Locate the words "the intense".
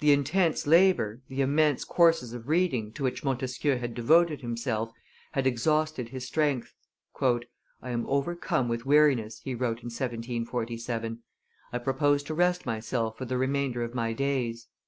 0.00-0.66